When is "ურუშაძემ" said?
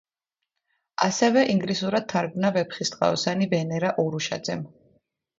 4.05-4.65